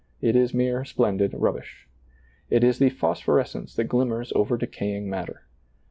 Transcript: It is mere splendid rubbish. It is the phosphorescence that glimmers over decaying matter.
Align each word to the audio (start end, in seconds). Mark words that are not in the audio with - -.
It 0.19 0.35
is 0.35 0.51
mere 0.51 0.83
splendid 0.83 1.31
rubbish. 1.35 1.87
It 2.49 2.63
is 2.63 2.79
the 2.79 2.89
phosphorescence 2.89 3.75
that 3.75 3.83
glimmers 3.83 4.33
over 4.35 4.57
decaying 4.57 5.07
matter. 5.07 5.43